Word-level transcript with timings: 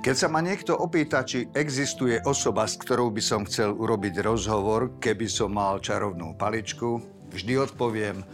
Keď 0.00 0.16
sa 0.16 0.32
ma 0.32 0.40
niekto 0.40 0.72
opýta, 0.72 1.20
či 1.28 1.44
existuje 1.52 2.24
osoba, 2.24 2.64
s 2.64 2.80
ktorou 2.80 3.12
by 3.12 3.20
som 3.20 3.44
chcel 3.44 3.76
urobiť 3.76 4.24
rozhovor, 4.24 4.96
keby 4.96 5.28
som 5.28 5.52
mal 5.52 5.76
čarovnú 5.76 6.40
paličku, 6.40 7.04
vždy 7.28 7.68
odpoviem 7.68 8.24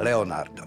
Leonardo. 0.00 0.64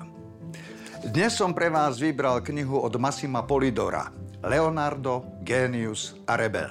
Dnes 1.09 1.33
som 1.33 1.57
pre 1.57 1.73
vás 1.73 1.97
vybral 1.97 2.45
knihu 2.45 2.77
od 2.85 2.93
Massima 3.01 3.41
Polidora 3.49 4.13
Leonardo, 4.45 5.41
Genius 5.41 6.21
a 6.29 6.37
Rebel. 6.37 6.69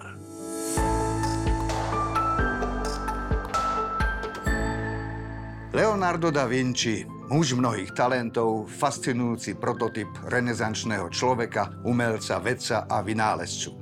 Leonardo 5.75 6.30
da 6.30 6.46
Vinci 6.46 7.03
Muž 7.33 7.57
mnohých 7.57 7.96
talentov, 7.96 8.69
fascinujúci 8.69 9.57
prototyp 9.57 10.05
renesančného 10.29 11.09
človeka, 11.09 11.81
umelca, 11.81 12.37
vedca 12.37 12.85
a 12.85 13.01
vynálezcu. 13.01 13.73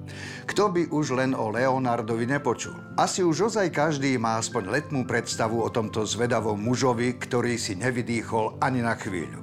Kto 0.47 0.71
by 0.71 0.95
už 0.95 1.19
len 1.19 1.35
o 1.35 1.51
Leonardovi 1.51 2.31
nepočul? 2.31 2.79
Asi 2.95 3.27
už 3.27 3.51
ozaj 3.51 3.75
každý 3.75 4.15
má 4.23 4.39
aspoň 4.39 4.71
letmú 4.71 5.03
predstavu 5.03 5.67
o 5.67 5.69
tomto 5.69 6.07
zvedavom 6.07 6.63
mužovi, 6.63 7.19
ktorý 7.19 7.59
si 7.59 7.75
nevydýchol 7.75 8.63
ani 8.63 8.87
na 8.87 8.95
chvíľu. 8.95 9.43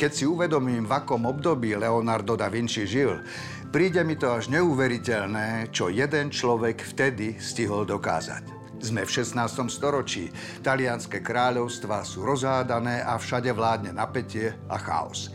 Keď 0.00 0.10
si 0.16 0.24
uvedomím, 0.24 0.88
v 0.88 0.96
akom 1.04 1.28
období 1.28 1.76
Leonardo 1.76 2.40
da 2.40 2.48
Vinci 2.48 2.88
žil, 2.88 3.20
príde 3.68 4.00
mi 4.00 4.16
to 4.16 4.32
až 4.32 4.48
neuveriteľné, 4.48 5.68
čo 5.68 5.92
jeden 5.92 6.32
človek 6.32 6.80
vtedy 6.88 7.36
stihol 7.36 7.84
dokázať. 7.84 8.61
Sme 8.82 9.06
v 9.06 9.14
16. 9.14 9.70
storočí. 9.70 10.34
Talianské 10.58 11.22
kráľovstvá 11.22 12.02
sú 12.02 12.26
rozhádané 12.26 13.06
a 13.06 13.14
všade 13.14 13.54
vládne 13.54 13.94
napätie 13.94 14.58
a 14.66 14.74
chaos. 14.74 15.30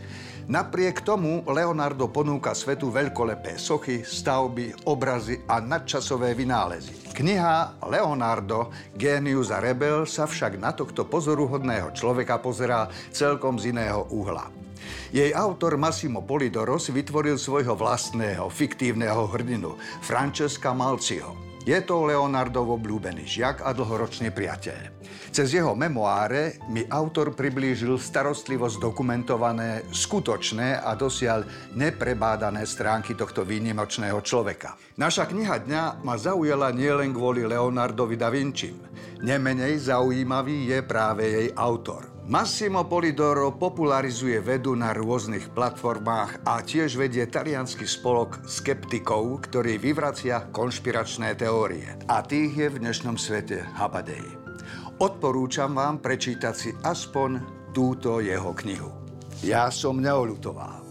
Napriek 0.48 1.00
tomu 1.00 1.40
Leonardo 1.48 2.12
ponúka 2.12 2.52
svetu 2.52 2.92
veľkolepé 2.92 3.56
sochy, 3.56 4.04
stavby, 4.04 4.84
obrazy 4.84 5.40
a 5.48 5.64
nadčasové 5.64 6.36
vynálezy. 6.36 7.12
Kniha 7.16 7.80
Leonardo, 7.88 8.68
Genius 8.92 9.48
a 9.48 9.64
Rebel 9.64 10.04
sa 10.04 10.28
však 10.28 10.60
na 10.60 10.76
tohto 10.76 11.08
pozoruhodného 11.08 11.96
človeka 11.96 12.40
pozerá 12.44 12.92
celkom 13.12 13.56
z 13.56 13.72
iného 13.72 14.12
uhla. 14.12 14.52
Jej 15.08 15.32
autor 15.32 15.80
Massimo 15.80 16.20
Polidoro 16.20 16.76
si 16.76 16.92
vytvoril 16.92 17.40
svojho 17.40 17.72
vlastného, 17.72 18.52
fiktívneho 18.52 19.24
hrdinu, 19.24 19.72
Francesca 20.04 20.76
Malciho. 20.76 21.47
Je 21.68 21.76
to 21.84 22.08
Leonardov 22.08 22.80
obľúbený 22.80 23.28
žiak 23.28 23.60
a 23.60 23.76
dlhoročný 23.76 24.32
priateľ. 24.32 25.04
Cez 25.28 25.52
jeho 25.52 25.76
memoáre 25.76 26.56
mi 26.72 26.80
autor 26.88 27.36
priblížil 27.36 28.00
starostlivo 28.00 28.72
zdokumentované, 28.72 29.84
skutočné 29.92 30.80
a 30.80 30.96
dosiaľ 30.96 31.44
neprebádané 31.76 32.64
stránky 32.64 33.12
tohto 33.12 33.44
výnimočného 33.44 34.16
človeka. 34.24 34.80
Naša 34.96 35.28
kniha 35.28 35.68
dňa 35.68 35.82
ma 36.08 36.16
zaujala 36.16 36.72
nielen 36.72 37.12
kvôli 37.12 37.44
Leonardovi 37.44 38.16
da 38.16 38.32
Vinci. 38.32 38.72
Nemenej 39.20 39.92
zaujímavý 39.92 40.72
je 40.72 40.80
práve 40.80 41.28
jej 41.28 41.48
autor. 41.52 42.17
Massimo 42.28 42.84
Polidoro 42.84 43.56
popularizuje 43.56 44.36
vedu 44.44 44.76
na 44.76 44.92
rôznych 44.92 45.48
platformách 45.56 46.44
a 46.44 46.60
tiež 46.60 47.00
vedie 47.00 47.24
talianský 47.24 47.88
spolok 47.88 48.44
skeptikov, 48.44 49.48
ktorý 49.48 49.80
vyvracia 49.80 50.52
konšpiračné 50.52 51.40
teórie. 51.40 51.88
A 52.04 52.20
tých 52.20 52.52
je 52.52 52.68
v 52.68 52.84
dnešnom 52.84 53.16
svete 53.16 53.64
habadej. 53.80 54.20
Odporúčam 55.00 55.72
vám 55.72 56.04
prečítať 56.04 56.52
si 56.52 56.76
aspoň 56.84 57.40
túto 57.72 58.20
jeho 58.20 58.52
knihu. 58.52 58.92
Ja 59.40 59.72
som 59.72 59.96
neolutoval. 59.96 60.87